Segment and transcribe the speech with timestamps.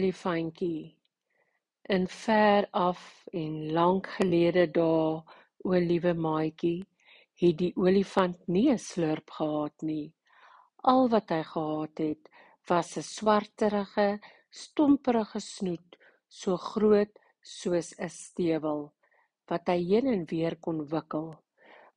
[0.00, 0.96] Olifantjie
[1.94, 3.00] In ver af
[3.36, 5.18] en lank gelede dae,
[5.68, 6.86] o liewe maatjie,
[7.42, 10.06] het die olifant nie 'n slurp gehad nie.
[10.92, 12.22] Al wat hy gehad het,
[12.70, 14.08] was 'n swarterige,
[14.62, 15.90] stomperige snoet,
[16.40, 17.12] so groot
[17.58, 18.82] soos 'n stewel,
[19.48, 21.28] wat hy heen en weer kon wikkel.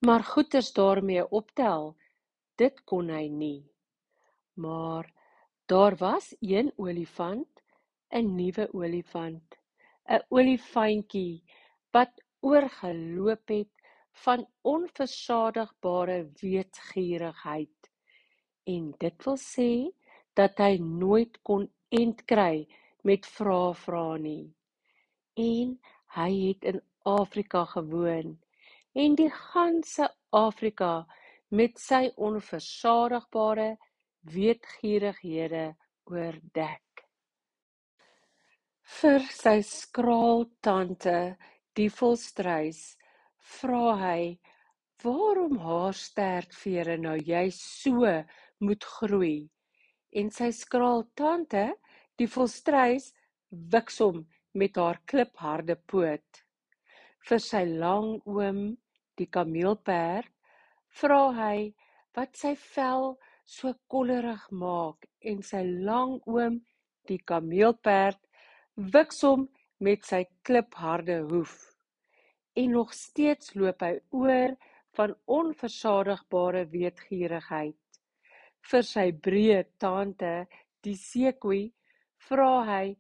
[0.05, 1.95] Maar goeters daarmee optel,
[2.57, 3.61] dit kon hy nie.
[4.55, 5.05] Maar
[5.65, 7.52] daar was een olifant,
[8.19, 9.57] 'n nuwe olifant,
[10.15, 11.43] 'n olifantjie
[11.93, 13.73] wat oorgeloop het
[14.25, 17.89] van onversadigbare weetgierigheid,
[18.73, 19.71] en dit wil sê
[20.39, 21.65] dat hy nooit kon
[22.01, 22.67] end kry
[23.03, 24.53] met vrae vra nie.
[25.37, 25.79] En
[26.17, 28.37] hy het in Afrika gewoon
[28.93, 30.93] en die ganse Afrika
[31.49, 33.73] met sy onversadigbare
[34.35, 35.65] weetgierighede
[36.05, 36.82] oordek.
[38.83, 41.37] Vir sy skraaltante,
[41.75, 42.81] die volstruis,
[43.57, 44.39] vra hy
[45.03, 48.11] waarom haar stertvere nou juis so
[48.59, 49.49] moet groei.
[50.19, 51.63] En sy skraaltante,
[52.19, 53.13] die volstruis,
[53.71, 56.43] wiks hom met haar klipharde poot.
[57.23, 58.61] Vir sy lang oom,
[59.15, 60.31] die kameelperd,
[60.99, 61.71] vra hy
[62.15, 63.13] wat sy vel
[63.47, 66.59] so kollerig maak en sy lang oom,
[67.07, 68.19] die kameelperd,
[68.75, 69.47] wiks hom
[69.83, 71.53] met sy klipharde hoef.
[72.55, 74.55] En nog steeds loop hy oor
[74.97, 77.77] van onversadigbare weetgierigheid.
[78.63, 80.45] Vir sy breë tante,
[80.85, 81.71] die seekoei,
[82.29, 82.95] vra hy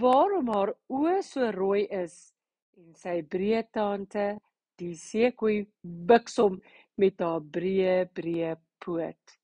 [0.00, 2.32] waarom haar oë so rooi is
[2.78, 4.38] en sy breë tante,
[4.78, 6.58] die seekoei, wiks hom
[7.00, 9.38] met haar breë breë poot.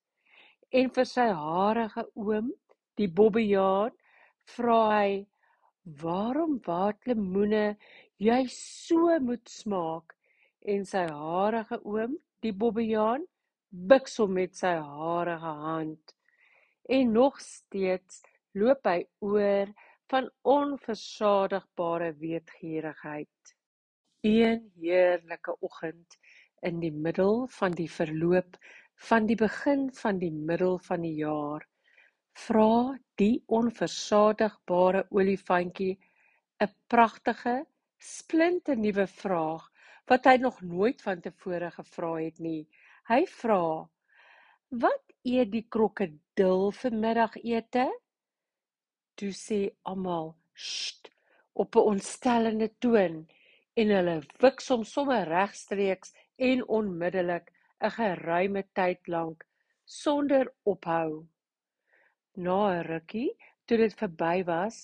[0.73, 2.51] En vir sy harige oom,
[2.97, 3.93] die bobbejaan,
[4.57, 5.11] vra hy
[5.87, 7.77] waarom waterlemoene
[8.19, 10.15] juis so moet smaak
[10.67, 13.27] en sy harige oom, die bobbejaan,
[13.71, 16.15] biks hom met sy harige hand.
[16.91, 18.23] En nog steeds
[18.59, 19.71] loop hy oor
[20.11, 23.55] van onversadigbare weetgierigheid.
[24.27, 26.19] Een heerlike oggend
[26.67, 28.59] in die middel van die verloop
[29.09, 31.67] van die begin van die middel van die jaar
[32.45, 35.97] vra die onversadigbare olifantjie
[36.65, 37.55] 'n pragtige,
[37.99, 39.65] splinternuwe vraag
[40.11, 42.69] wat hy nog nooit vantevore gevra het nie.
[43.09, 43.89] Hy vra:
[44.71, 47.87] "Wat eet die krokodil vir middagete?"
[49.17, 51.11] Toe sê almal: "Sst!"
[51.55, 53.17] op 'n ontstellende toon
[53.77, 59.47] en hulle wiks hom sommer regstreeks en onmiddellik 'n geruime tyd lank
[59.85, 61.27] sonder ophou.
[62.37, 63.31] Na 'n rukkie,
[63.67, 64.83] toe dit verby was,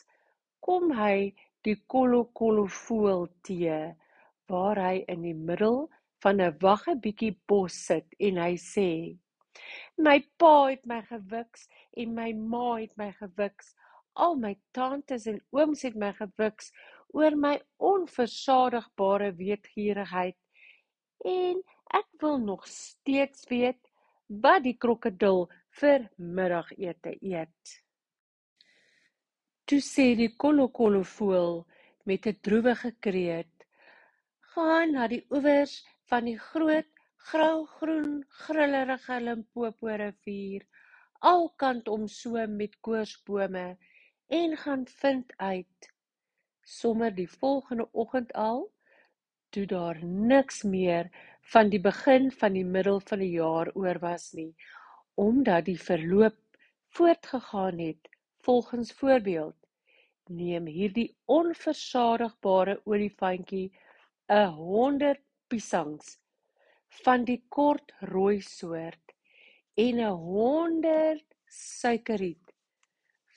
[0.65, 1.35] kom hy
[1.67, 3.81] die Kolokolofool teë,
[4.49, 5.85] waar hy in die middel
[6.25, 8.89] van 'n waggebietjie bos sit en hy sê:
[9.99, 13.75] "My pa het my gewiks en my ma het my gewiks.
[14.17, 16.73] Al my tantes en ooms het my gewiks
[17.13, 20.37] oor my onversadigbare weetgierigheid
[21.25, 21.63] en
[22.01, 23.91] ek wil nog steeds weet
[24.45, 27.77] wat die krokodil vir middagete eet.
[29.67, 31.63] Toe sê die kolokolofool
[32.11, 33.67] met 'n droewige kreet:
[34.53, 35.75] "Gaan na die oewers
[36.11, 36.91] van die groot
[37.31, 40.67] graugroen grillerige Limpopo rivier,
[41.21, 43.69] alkant omsoom met koorsbome
[44.41, 45.93] en gaan vind uit."
[46.65, 48.73] Sommer die volgende oggend al,
[49.51, 51.11] toe daar niks meer
[51.55, 54.55] van die begin van die middel van die jaar oor was nie,
[55.15, 56.39] omdat die verloop
[56.97, 58.09] voortgegaan het
[58.45, 59.57] volgens voorbeeld,
[60.29, 63.73] neem hierdie onversadigbare olifantjie
[64.29, 66.19] 'n 100 piesangs
[67.05, 69.15] van die kort rooi soort
[69.75, 72.55] en 'n 100 suikerriet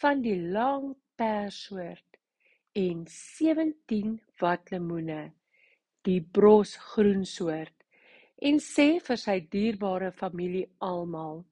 [0.01, 2.19] van die lang perssoort
[2.75, 5.31] en 17 watlemoene,
[6.01, 7.73] die brosgroen soort,
[8.41, 11.45] en sê vir sy dierbare familie almal: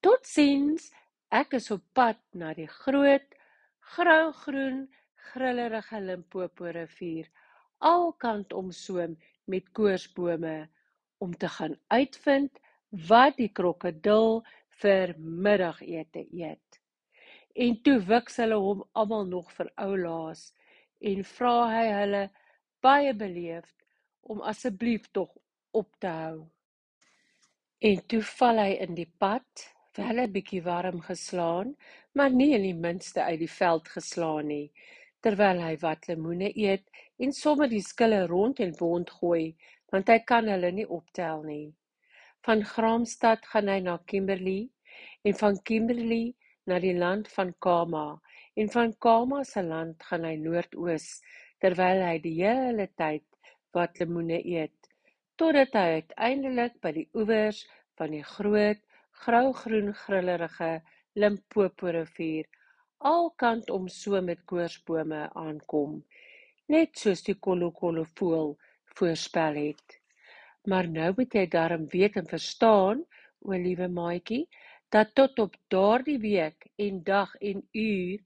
[0.00, 0.86] Totsiens,
[1.28, 3.34] ek is op pad na die groot,
[3.92, 4.86] graugroen,
[5.30, 7.26] grillerige Limpopo rivier,
[7.84, 9.18] alkant omsoom
[9.52, 10.54] met koorsbome,
[11.20, 12.60] om te gaan uitvind
[13.10, 14.40] wat die krokodil
[14.80, 16.78] vir middagete eet.
[17.52, 20.46] En toe wiks hulle hom almal nog vir ou laas
[21.12, 22.22] en vra hy hulle
[22.80, 23.76] baie beleefd
[24.32, 25.36] om asseblief tog
[25.76, 26.40] op te hou.
[27.84, 29.68] En toe val hy in die pad
[30.00, 31.74] wel 'n bietjie warm geslaan,
[32.16, 34.72] maar nie in die minste uit die veld geslaan nie,
[35.24, 36.86] terwyl hy wat lemoene eet
[37.18, 39.54] en sommer die skille rond en bond gooi,
[39.92, 41.66] want hy kan hulle nie optel nie.
[42.46, 44.70] Van Graamsstad gaan hy na Kimberley
[45.24, 46.34] en van Kimberley
[46.66, 48.06] na die land van Kama
[48.56, 51.08] en van Kama se land gaan hy noordoos
[51.60, 53.26] terwyl hy die hele tyd
[53.76, 54.90] wat lemoene eet
[55.40, 57.66] totdat hy uiteindelik by die oewers
[58.00, 58.80] van die groot
[59.20, 60.70] graugroen grillerige
[61.14, 62.46] Limpopo rivier
[63.00, 66.00] alkant om so met koorsbome aankom,
[66.68, 68.54] net soos die Kolokolo voël
[68.96, 69.96] voorspel het.
[70.68, 73.04] Maar nou moet jy darm weet en verstaan,
[73.40, 74.46] o liewe maatjie,
[74.92, 78.20] dat tot op daardie week en dag en uur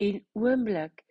[0.00, 1.04] en oomblik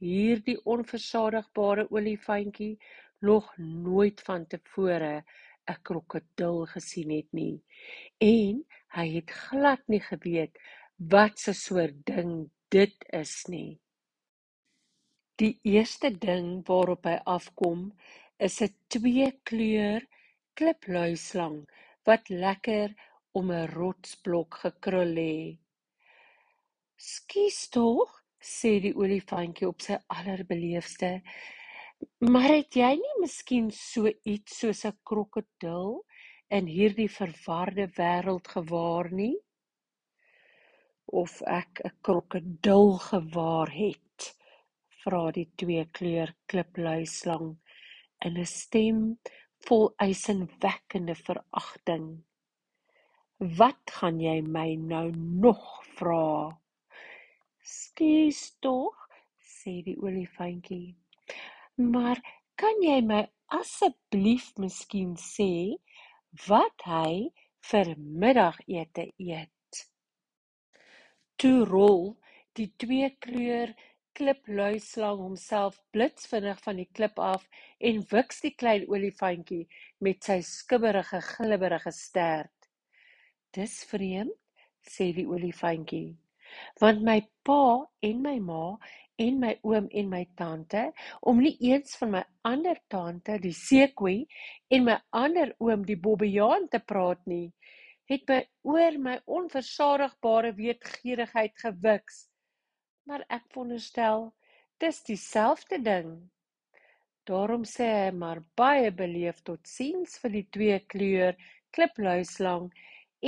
[0.00, 2.76] hierdie onversadigbare olifantjie
[3.20, 5.24] nog nooit van tevore
[5.70, 7.62] 'n krokodil gesien het nie
[8.18, 8.64] en
[8.96, 10.58] hy het glad nie geweet
[11.12, 13.78] wat 'n soort ding dit is nie.
[15.40, 17.92] Die eerste ding waarop hy afkom
[18.38, 20.06] is 'n twee-kleur
[20.54, 21.58] klipluislang
[22.04, 22.94] wat lekker
[23.32, 25.58] om 'n rotsblok gekrul lê.
[26.96, 28.08] "Skus tog,"
[28.40, 31.22] sê die olifantjie op sy allerbeleefdste,
[32.18, 36.04] "maar het jy nie miskien so iets soos 'n krokodil
[36.50, 39.36] in hierdie verwarde wêreld gewaar nie?"
[41.06, 44.34] "Of ek 'n krokodil gewaar het?"
[45.02, 47.52] vra die twee-kleur klipluislang
[48.26, 48.98] in 'n stem
[49.66, 52.06] vol ysinwekkende veragting.
[53.58, 55.10] "Wat gaan jy my nou
[55.44, 56.58] nog vra?"
[57.62, 59.08] "Skus tog,"
[59.38, 60.96] sê die olifantjie,
[61.76, 62.18] "maar
[62.56, 65.78] kan jy my asseblief miskien sê
[66.48, 67.30] wat hy
[67.70, 69.84] vir middagete eet?"
[71.40, 72.16] Toe rol
[72.58, 73.72] die twee-kleur
[74.18, 77.46] klipluislang homself blitsvinnig van die klip af
[77.90, 79.62] en wiks die klein olifantjie
[80.04, 82.68] met sy skibberige glibberige stert.
[83.56, 84.36] "Dis vreemd,"
[84.84, 86.16] sê die olifantjie,
[86.80, 88.64] "want my pa en my ma
[89.20, 90.86] en my oom en my tante,
[91.28, 94.24] om nie eens van my ander tante, die seekoei,
[94.72, 97.50] en my ander oom, die bobbejaan te praat nie,
[98.10, 102.24] het my oor my onversadigbare weetgierigheid gewiks,
[103.06, 104.30] maar ek veronderstel
[104.80, 106.14] dis dieselfde ding."
[107.28, 111.36] Daarom sê hy maar baie beleefd totsiens vir die twee-kleur
[111.76, 112.70] klipluislang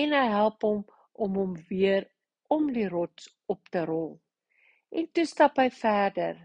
[0.03, 0.81] en hy help hom
[1.13, 2.09] om hom weer
[2.57, 4.17] om die rots op te rol.
[4.93, 6.37] En toe stap hy verder,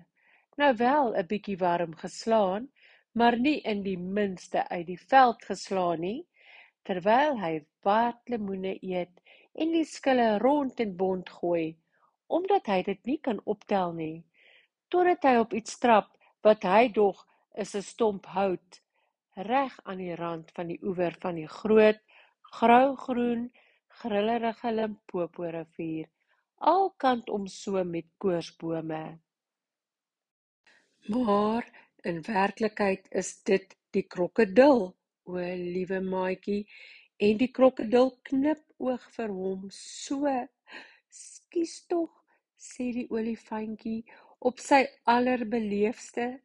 [0.61, 2.69] nou wel 'n bietjie warm geslaan,
[3.11, 6.21] maar nie in die minste uit die veld geslaan nie,
[6.87, 9.19] terwyl hy wat lemoene eet
[9.53, 11.75] en die skille rond en bond gooi,
[12.27, 14.23] omdat hy dit nie kan optel nie,
[14.87, 16.13] totdat hy op iets trap
[16.47, 17.25] wat hy dog
[17.65, 18.81] is 'n stomp hout
[19.51, 21.99] reg aan die rand van die oewer van die groot
[22.57, 23.49] graugroen
[23.99, 26.07] grillerige Limpopo rivier,
[26.57, 29.19] alkant omso met koorsbome.
[31.07, 31.63] Maar
[32.03, 35.33] in werklikheid is dit die krokodil, o
[35.75, 36.65] liewe maatjie,
[37.17, 40.25] en die krokodil knipoog vir hom so.
[41.09, 42.11] "Skus tog,"
[42.57, 44.03] sê die olifantjie
[44.39, 46.41] op sy allerbeleefdste,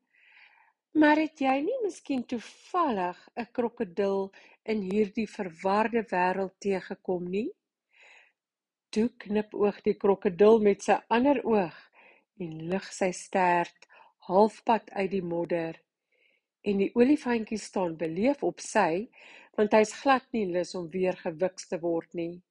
[0.93, 4.33] "maar het jy nie miskien toevallig 'n krokodil
[4.65, 7.51] in hierdie verwarde wêreld teëgekom nie?"
[8.93, 11.77] Toe knipoog die krokodil met sy ander oog
[12.45, 13.87] en lig sy stert
[14.27, 15.79] halfpad uit die modder.
[16.69, 19.07] En die olifantjie staan beleef op sy,
[19.57, 22.43] want hy's glad nie lus om weer gewiks te word nie.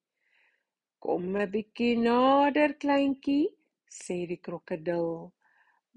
[0.98, 3.54] "Kom 'n bietjie nader, kleintjie,"
[4.02, 5.32] sê die krokodil.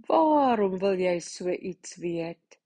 [0.09, 2.61] "Waarom wil jy so iets weet?"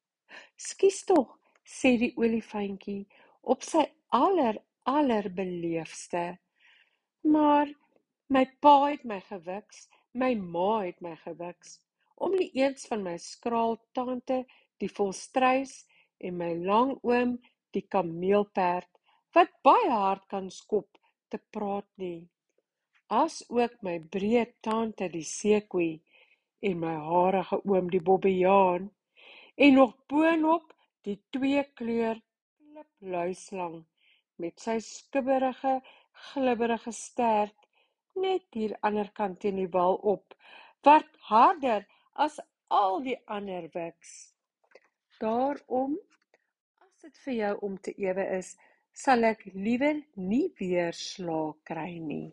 [0.57, 3.07] "Skus tog," sê die olifantjie
[3.43, 6.39] op sy aller allerbeleefdste,
[7.23, 7.69] "maar
[8.29, 11.81] my pa het my gewiks, my ma het my gewiks,
[12.17, 14.45] om nie eens van my skraal tante,
[14.79, 15.87] die volstruis,
[16.19, 17.39] en my langoom,
[17.71, 18.91] die kameelperd,
[19.35, 20.99] wat baie hard kan skop,
[21.29, 22.29] te praat nie,
[23.09, 26.01] asook my breë tante, die seekoei,
[26.61, 28.89] en my harige oom, die bobbejaan,
[29.57, 30.75] en nog boonop
[31.07, 32.19] die twee-kleur
[32.59, 33.85] klipluislang
[34.39, 35.79] met sy skibberige,
[36.27, 37.69] glibberige stert
[38.19, 40.35] net hier aanderkant teen die wal op,
[40.87, 44.15] wat harder as al die ander wiks.
[45.23, 45.97] Daarom,
[46.83, 48.55] as dit vir jou om te ewe is,
[48.95, 52.31] sal ek liewer nie weer slaag kry nie.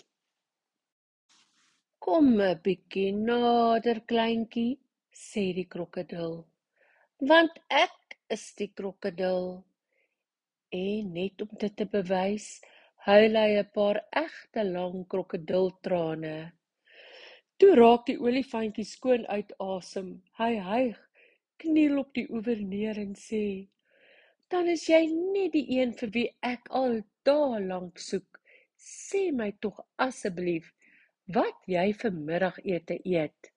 [2.05, 4.77] Kom 'n bietjie nader, kleintjie,
[5.11, 6.35] sê die krokodil,
[7.31, 9.63] want ek is die krokodil.
[10.71, 12.61] En net om dit te bewys,
[13.05, 16.37] huil hy 'n paar egte lang krokodiltrane.
[17.59, 20.07] Toe raak die olifantjie skoon uit asem.
[20.39, 20.97] Hy hyg,
[21.61, 23.43] kniel op die oewer neer en sê:
[24.49, 25.03] "Dan is jy
[25.35, 26.97] net die een vir wie ek al
[27.29, 28.41] dae lank soek.
[28.87, 30.73] Sê my tog asseblief
[31.37, 33.53] wat jy vir middagete eet."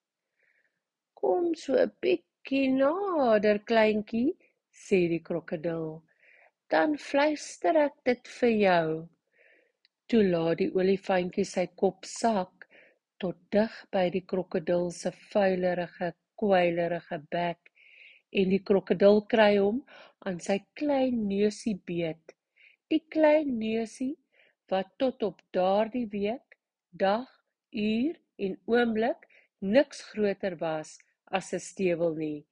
[1.14, 4.37] "Kom so 'n bietjie nader, kleintjie,"
[4.87, 6.02] sê die krokodil.
[6.69, 9.09] "Dan fluister ek dit vir jou."
[10.08, 12.64] Toe laat die olifantjie sy kop sak
[13.20, 17.72] tot dig by die krokodil se vuilerige, kwylerige bek
[18.40, 19.82] en die krokodil kry hom
[20.28, 22.32] aan sy klein neusie beet.
[22.88, 24.14] Die klein neusie
[24.72, 26.56] wat tot op daardie week,
[27.04, 27.28] dag,
[27.72, 29.26] uur en oomblik
[29.60, 30.94] niks groter was
[31.38, 32.46] as 'n stewel nie,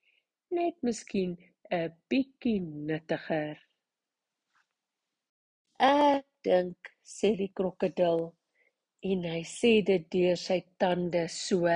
[0.50, 1.38] net miskien
[1.70, 3.56] 'n bietjie nuttiger.
[5.80, 8.26] Ek dink, sê die krokodil
[9.10, 11.70] en hy sê dit deur sy tande so.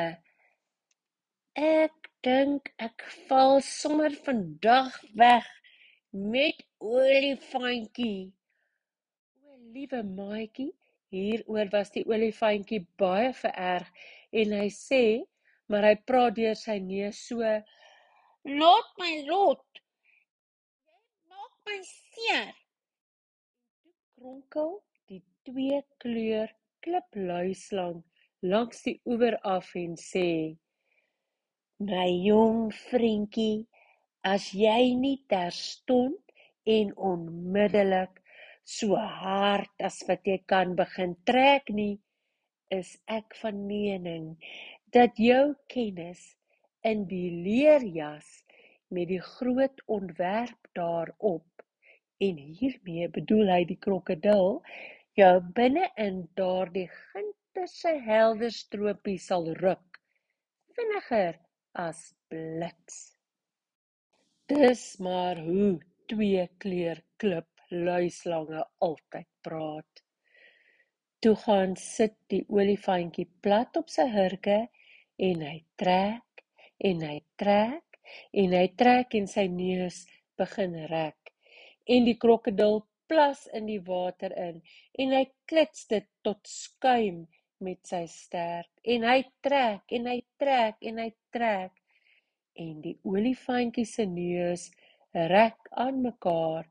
[1.54, 5.46] Ek dink ek val sommer vandag weg
[6.34, 8.30] met olifantjie.
[9.46, 10.70] O, liewe maatjie,
[11.14, 13.88] hieroor was die olifantjie baie vererg
[14.42, 15.04] en hy sê,
[15.70, 17.54] maar hy praat deur sy neus so:
[18.60, 19.66] "Laat my lot.
[20.90, 22.54] Jy maak my seer."
[23.86, 24.78] En toe kronkel
[25.10, 26.50] die twee kleur
[26.86, 27.96] klipluislang
[28.52, 30.54] langs die oewer af en sê:
[31.88, 33.66] "My jong vriendjie,
[34.32, 36.22] as jy nie terstond
[36.76, 38.20] en onmiddellik
[38.76, 41.96] so hard as wat jy kan begin trek nie,
[42.70, 44.28] is ek van mening
[44.94, 46.22] dat jou kennis
[46.92, 48.28] in die leerjas
[48.94, 51.66] met die groot ontwerp daarop
[52.20, 54.60] en hiermee bedoel hy die krokodil
[55.18, 59.98] jou binne in daardie ginterse helder stroopie sal ruk,
[60.76, 61.38] vinniger
[61.84, 63.00] as blits.
[64.50, 65.78] Dis maar hoe
[66.10, 70.02] twee kleur klip luislange altyd praat.
[71.20, 74.60] Toe gaan sit die olifantjie plat op sy hurke
[75.20, 76.44] en hy trek
[76.90, 78.00] en hy trek
[78.42, 80.00] en hy trek en sy neus
[80.40, 81.20] begin rek
[81.90, 84.60] en die krokodil plas in die water in
[85.02, 87.24] en hy klits dit tot skuim
[87.66, 91.74] met sy stert en hy trek en hy trek en hy trek
[92.64, 94.68] en die olifantjie se neus
[95.34, 96.68] rek aan mekaar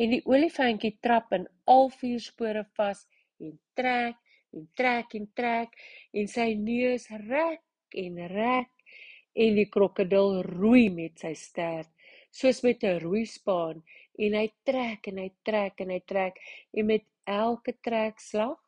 [0.00, 3.02] en die olifantjie trap in al vier spore vas
[3.42, 4.18] en trek
[4.56, 5.74] en trek en trek
[6.16, 8.70] en sy neus rek en rek
[9.44, 11.90] en die krokodil roei met sy stert
[12.38, 13.82] soos met 'n roeispaan
[14.24, 16.40] en hy trek en hy trek en hy trek
[16.72, 18.58] en met elke trekslag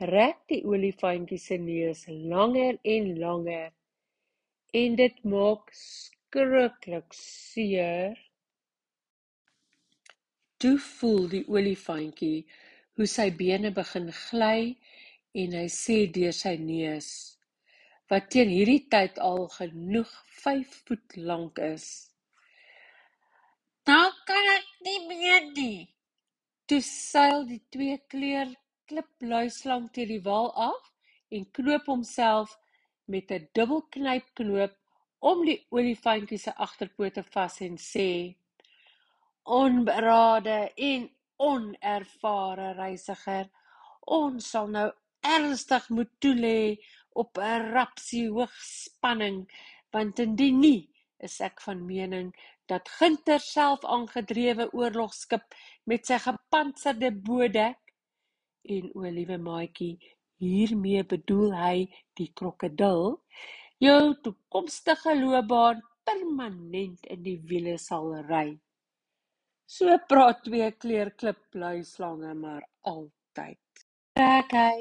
[0.00, 3.72] rek die olifantjie se neus langer en langer
[4.72, 8.18] en dit maak skrikkelik seer.
[10.58, 12.46] Toe voel die olifantjie
[12.98, 14.76] hoe sy bene begin gly
[15.38, 17.10] en hy sê deur sy neus
[18.08, 20.10] wat teen hierdie tyd al genoeg
[20.40, 22.07] 5 voet lank is.
[23.88, 25.86] Nou kan ek nie meer nie.
[26.68, 28.50] Toe seil die twee kleur
[28.90, 30.90] klipluislang teen die wal af
[31.32, 32.52] en knoop homself
[33.14, 34.74] met 'n dubbelknypknoop
[35.30, 38.10] om die olifantjie se agterpote vas en sê:
[39.60, 40.58] "Onberade
[40.90, 41.08] en
[41.48, 43.48] onervare reisiger,
[44.20, 44.88] ons sal nou
[45.36, 46.76] ernstig moet toelê
[47.14, 49.48] op 'n rapsie hoogspanning,
[49.92, 52.34] want indien nie, is ek van mening
[52.68, 55.56] dat Ginter self aangedrewe oorlogskip
[55.88, 57.94] met sy gepantserde bodek
[58.76, 59.96] en o liewe maatjie
[60.42, 61.76] hiermee bedoel hy
[62.20, 63.18] die krokodil.
[63.82, 68.58] Jou toekomstige loopbaan permanent in die wiele sal ry.
[69.68, 73.84] So praat twee kleurklip luislange maar altyd.
[74.16, 74.78] Trek hy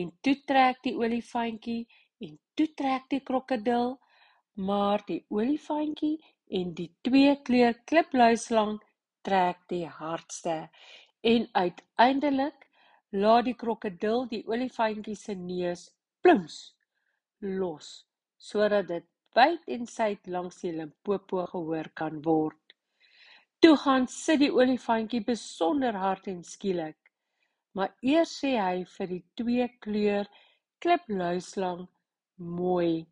[0.00, 1.82] en toe trek die olifantjie
[2.24, 3.96] en toe trek die krokodil
[4.68, 6.16] maar die olifantjie
[6.58, 8.76] en die twee kleur klipluislang
[9.26, 10.56] trek die hardste
[11.32, 12.66] en uiteindelik
[13.24, 15.86] laat die krokodil die olifantjie se neus
[16.24, 16.58] plums
[17.40, 17.92] los
[18.50, 22.58] sodat dit wyd en suid langs die Limpopo gehoor kan word.
[23.62, 26.98] Toe gaan sit die olifantjie besonder hard en skielik,
[27.72, 30.28] maar eers sê hy vir die twee kleur
[30.82, 31.86] klipluislang
[32.58, 33.06] mooi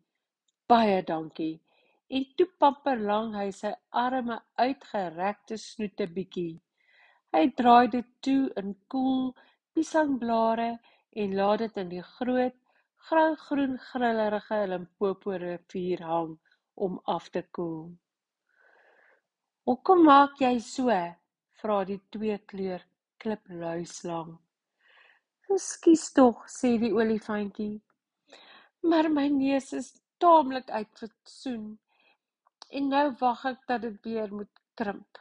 [0.69, 1.55] baie dankie
[2.17, 6.55] en toe pamperlang hy sy arme uitgerekte snoete bietjie.
[7.31, 9.29] Hy draai dit toe in koel
[9.71, 10.71] piesangblare
[11.23, 12.57] en laat dit in die groot
[13.07, 16.33] graugroen grillerige Limpopo rivier hang
[16.87, 17.85] om af te koel.
[19.65, 20.89] "Hoekom maak jy so?"
[21.61, 22.83] vra die twee-kleur
[23.23, 24.33] klipluislang.
[25.49, 27.81] "Ekskuus tog," sê die olifantjie,
[28.83, 29.89] "maar my neus is
[30.19, 31.79] taamlik uitgesoen
[32.71, 35.17] en nou wag ek dat dit weer moet krimp."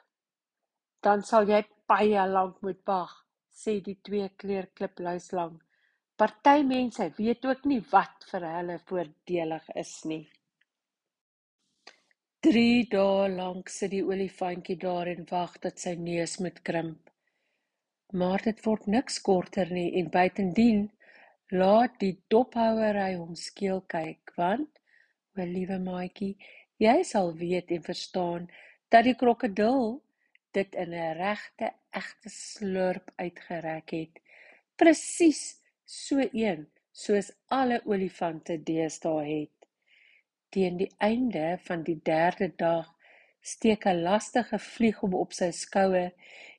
[1.03, 3.13] "Dan sal jy baie lank moet wag,"
[3.51, 5.61] sê die twee-kleur klipluislang.
[6.17, 10.27] Party mense weet ook nie wat vir hulle voordelig is nie.
[12.41, 17.11] Drie dae lank sit die olifantjie daar en wag dat sy neus moet krimp.
[18.13, 20.87] Maar dit word niks korter nie en buitendien
[21.53, 24.81] laat die dophouery hom skeel kyk want,
[25.37, 26.33] o liewe maatjie,
[26.81, 28.49] jy sal weet en verstaan
[28.93, 30.01] dat die krokodil
[30.57, 34.21] dit in 'n regte egte slurp uitgereik het.
[34.77, 39.69] Presies so een soos alle olifante deesdae het.
[40.51, 42.89] Teen die einde van die derde dag
[43.41, 46.13] steek 'n lastige vlieg hom op sy skouer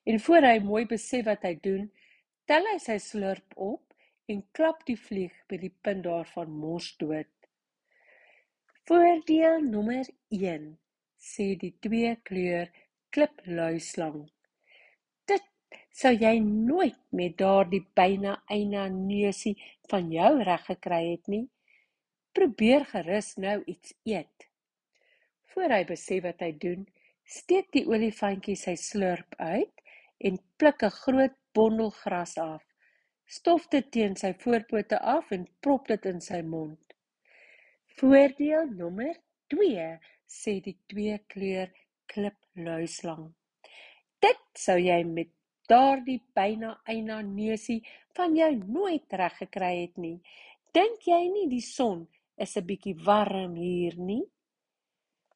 [0.03, 1.91] en voor hy mooi besef wat hy doen,
[2.45, 3.93] tel hy sy slurp op
[4.25, 7.40] en klap die vlieg by die punt daarvan mors dood.
[8.91, 10.63] Voordeel nommer 1,
[11.15, 12.65] sê die twee kleur
[13.15, 14.17] klipluislang.
[15.31, 15.45] Dit
[15.99, 19.53] sou jy nooit met daardie byna eina neusie
[19.93, 21.45] van jou reg gekry het nie.
[22.35, 24.49] Probeer gerus nou iets eet.
[25.53, 26.83] Voor hy besef wat hy doen,
[27.39, 29.85] steek die olifantjie sy slurp uit
[30.19, 32.67] en pluk 'n groot bondel gras af.
[33.39, 36.90] Stof dit teen sy voorpote af en prop dit in sy mond.
[37.99, 39.15] Voordeel nommer
[39.53, 41.69] 2, sê die twee kleur
[42.11, 43.27] klipluislang.
[44.23, 45.31] Dit sou jy met
[45.71, 47.81] daardie byna eina neusie
[48.17, 50.17] van jou nooit reg gekry het nie.
[50.75, 54.23] Dink jy nie die son is 'n bietjie warm hier nie?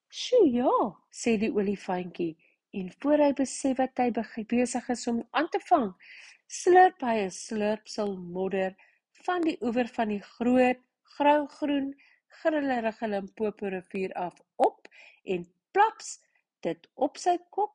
[0.10, 0.76] Sjoe ja,
[1.12, 2.36] sê die olifantjie
[2.80, 4.10] en voor hy besef wat hy
[4.48, 5.94] besig is om aan te vang,
[6.48, 8.76] slurp hy 'n slurpsel modder
[9.26, 10.82] van die oewer van die groot
[11.18, 11.94] graugroen
[12.42, 14.88] grillerige Limpopo rivier af op
[15.24, 16.20] en plaps
[16.66, 17.74] dit op sy kop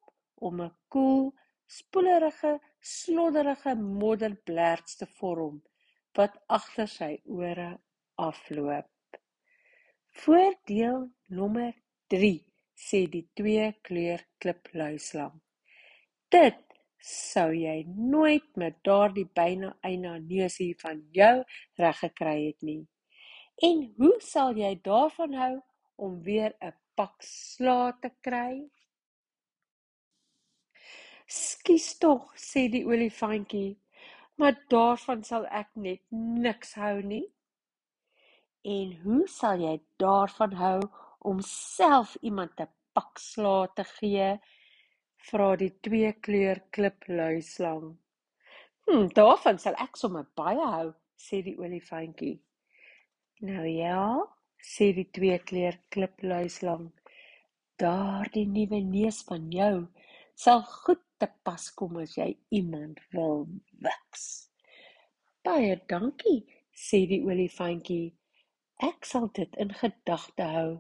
[0.49, 1.33] om 'n koel,
[1.67, 5.61] spoelerige, slodderige modderblerts te vorm
[6.19, 7.71] wat agter sy ore
[8.15, 9.21] afloop.
[10.23, 11.75] Voordeel nommer
[12.13, 12.33] 3,
[12.75, 15.37] sê die twee kleur klipluislang.
[16.31, 16.59] Dit
[17.01, 21.37] sou jy nooit met daardie byna eina neusie van jou
[21.81, 22.83] reg gekry het nie.
[23.69, 25.55] En hoe sal jy daarvan hou
[26.05, 28.55] om weer 'n pak slaag te kry?
[31.27, 33.77] Skus tog, sê die olifantjie,
[34.39, 36.03] maar daarvan sal ek net
[36.47, 37.27] niks hou nie.
[38.77, 40.81] En hoe sal jy daarvan hou
[41.31, 44.31] om self iemand 'n pak slaag te gee?
[45.29, 47.97] vra die twee kleur klipluislang.
[48.87, 52.39] Hm, daarvan sal ek sommer baie hou, sê die olifantjie.
[53.41, 54.21] Nou ja,
[54.61, 56.91] sê die twee kleur klipluislang.
[57.81, 59.87] Daardie nuwe neus van jou
[60.37, 62.27] sal goed te pas kom as jy
[62.59, 63.47] iemand wil
[63.87, 64.27] wiks.
[65.45, 66.43] Baie dankie,
[66.77, 68.13] sê die olifantjie.
[68.91, 70.71] Ek sal dit in gedagte hou.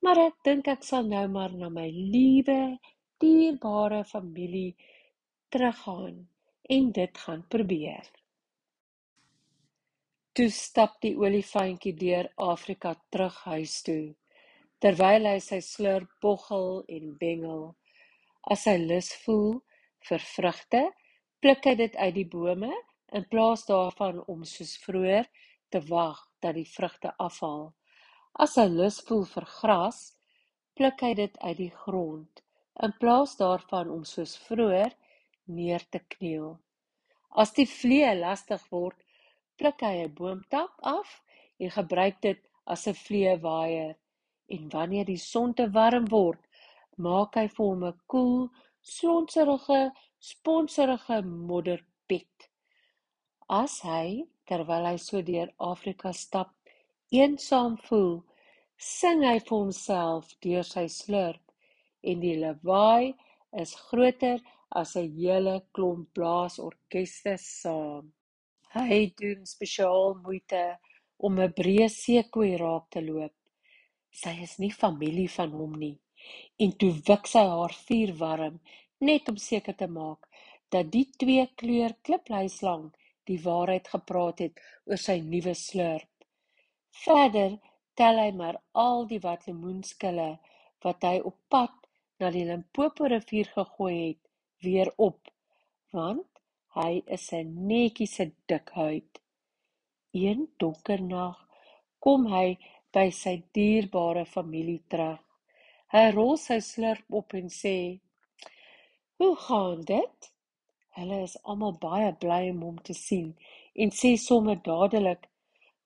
[0.00, 2.78] Maar ek dink ek sal nou maar na my liewe,
[3.20, 4.72] dierbare familie
[5.52, 6.24] teruggaan
[6.72, 8.08] en dit gaan probeer.
[10.32, 14.14] Toe stap die olifantjie deur Afrika terug huis toe,
[14.80, 17.66] terwyl hy sy slurp boggel en bengel.
[18.54, 19.58] As hy lus voel
[20.08, 20.82] vir vrugte,
[21.44, 22.72] pluk hy dit uit die bome
[23.12, 25.28] in plaas daarvan om soos vroeër
[25.68, 27.68] te wag dat die vrugte afval.
[28.32, 30.00] As hy lus voel vir gras,
[30.80, 32.40] pluk hy dit uit die grond
[32.80, 34.96] in plaas daarvan om soos vroeër
[35.52, 36.54] neer te kniel.
[37.36, 38.96] As die vliee lastig word,
[39.62, 41.10] pluk hy 'n boomtak af
[41.62, 42.40] en gebruik dit
[42.74, 43.94] as 'n vleewaaier.
[44.54, 46.42] En wanneer die son te warm word,
[47.06, 48.40] maak hy vir hom 'n koel,
[48.94, 49.82] slonserige,
[50.30, 52.48] sponserige modderbed.
[53.62, 54.06] As hy,
[54.48, 56.50] terwyl hy so deur Afrika stap,
[57.20, 58.24] eensaam voel,
[58.76, 61.44] sing hy vir homself deur sy slurp
[62.02, 63.14] en die lawaai
[63.62, 64.38] is groter
[64.80, 68.12] as 'n hele klomp blaasorkeste saam.
[68.72, 70.62] Hy doen spesiaal moeite
[71.26, 73.34] om 'n breë seekoei raak te loop.
[74.20, 75.96] Sy is nie familie van hom nie
[76.64, 78.56] en toe wik sy haar vuur warm
[79.08, 80.28] net om seker te maak
[80.72, 82.88] dat die twee kleur klipluislang
[83.28, 86.12] die waarheid gepraat het oor sy nuwe slurp.
[87.04, 87.58] Verder
[88.00, 90.30] tel hy maar al die wat lemoenskille
[90.86, 91.76] wat hy op pad
[92.20, 94.22] na die Limpopo rivier gegooi het,
[94.64, 95.20] weer op,
[95.92, 96.31] want
[96.76, 99.20] hy is 'n netjiese dik huid.
[100.12, 101.38] Een donker nag
[102.04, 102.58] kom hy
[102.94, 105.20] by sy dierbare familie terug.
[105.92, 108.00] Hy rol sy slurp op en sê:
[109.18, 110.32] "Hoe gaan dit?"
[110.96, 113.36] Hulle is almal baie bly om hom te sien
[113.74, 115.22] en sê sommer dadelik: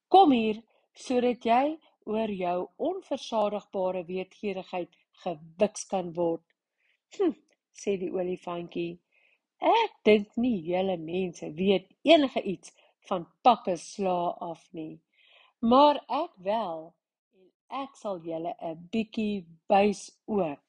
[0.09, 6.43] "Kom hier sodat jy oor jou onversadigbare weetgierigheid gewiks kan word.
[7.17, 7.33] Hm,
[7.81, 8.97] sê die olifantjie.
[9.59, 12.73] Ek dink nie julle mense weet enige iets
[13.09, 14.99] van pakke sla af nie.
[15.59, 16.93] Maar ek wel
[17.39, 20.67] en ek sal julle 'n bietjie wys ook.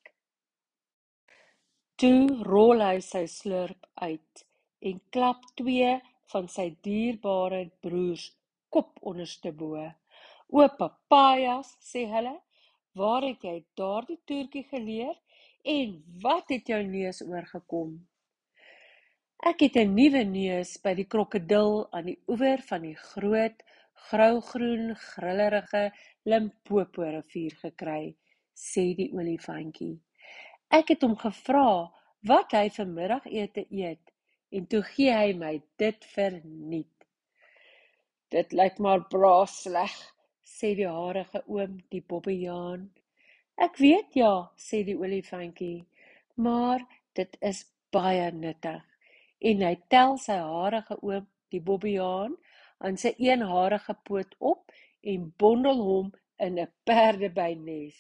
[1.99, 4.45] Toe rol hy sy slurp uit
[4.81, 5.93] en klap twee
[6.33, 8.25] van sy dierbare broers
[8.71, 9.85] kop onderste bo.
[10.49, 12.37] O papajas, sê hulle,
[12.99, 15.17] waar het jy daardie toertjie geleer
[15.77, 17.99] en wat het jou neus oorgekom?
[19.47, 23.61] Ek het 'n nuwe neus by die krokodil aan die oewer van die groot,
[24.09, 25.83] graugroen, grillerige
[26.27, 28.17] Limpopo rivier gekry,
[28.55, 30.01] sê die olifantjie.
[30.79, 31.71] Ek het hom gevra
[32.33, 34.11] wat hy vir middagete eet
[34.51, 37.07] en toe gee hy my dit verniet.
[38.35, 39.95] Dit lyk maar braas sleg,
[40.43, 42.91] sê die harige oom, die bobbejaan.
[43.57, 45.87] Ek weet ja, sê die olifantjie,
[46.35, 46.83] maar
[47.15, 48.88] dit is baie nuttig.
[49.41, 52.37] En hy tel sy harige oom, die bobbejaan,
[52.85, 54.73] aan sy eenharige poot op
[55.03, 57.99] en bondel hom in 'n perdebynes.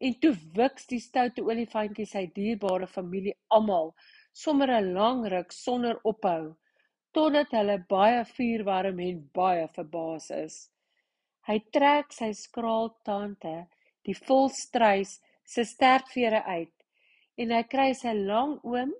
[0.00, 3.94] En toe wiks die stoute olifantjie sy dierbare familie almal
[4.32, 6.56] sommer 'n lang ruk sonder ophou
[7.12, 10.56] totdat hulle baie vuurwarm en baie verbaas is.
[11.48, 13.66] Hy trek sy skraal tande,
[14.06, 16.76] die volstruis se stertvere uit
[17.36, 18.92] en hy kry sy lang oom,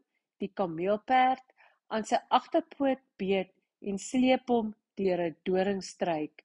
[0.42, 1.44] die kameelperd,
[1.92, 3.52] aan sy agterpoot beet
[3.88, 6.44] en sleep hom deur 'n doringstruik.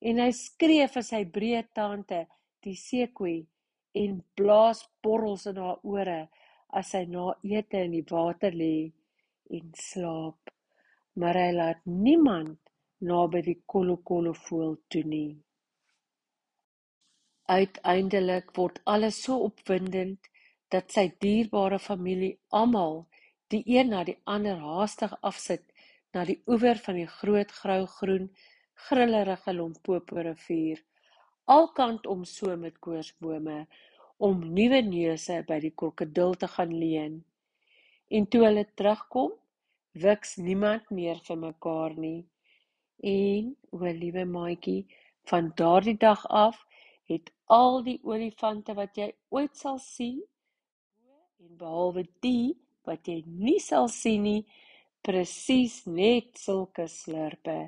[0.00, 2.20] En hy skree vir sy breë tante,
[2.64, 3.38] die seekoei,
[4.02, 6.20] en blaas borrels in haar ore
[6.78, 7.26] as sy na
[7.56, 8.76] ete in die water lê
[9.56, 10.50] en slaap.
[11.20, 12.58] Maar hy laat niemand
[13.10, 15.32] naby die kolokolo voël toe nie.
[17.46, 20.30] Uiteindelik word alles so opwindend
[20.72, 23.04] dat sy dierbare familie almal
[23.54, 25.64] die een na die ander haastig afsit
[26.14, 28.28] na die oewer van die groot graugroen
[28.86, 30.80] grillerige Limpopo rivier,
[31.46, 33.64] alkant om so met koorsbome
[34.18, 37.16] om nuwe neuse by die krokodil te gaan leen.
[38.10, 39.32] En toe hulle terugkom,
[40.04, 42.26] wiks niemand meer vir mekaar nie.
[43.02, 44.84] En, o liewe maatjie,
[45.30, 46.60] van daardie dag af
[47.10, 50.22] het al die olifante wat jy ooit sal sien,
[51.42, 52.54] en behalwe die
[52.88, 54.42] wat jy nie sal sien nie,
[55.04, 57.58] presies net sulke slurpe,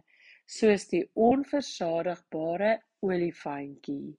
[0.46, 4.14] soos die onversadigbare olifantjie.